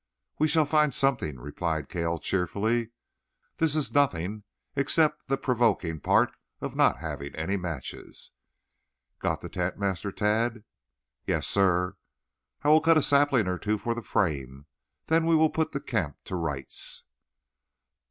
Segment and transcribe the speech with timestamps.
[0.39, 2.89] "We shall find something," replied Cale cheerfully.
[3.57, 8.31] "This is nothing, except the provoking part of not having any matches.
[9.19, 10.63] Got the tent, Master Tad?"
[11.27, 11.97] "Yes, sir."
[12.63, 14.65] "I will cut a sapling or two for the frame;
[15.05, 17.03] then we will put the camp to rights."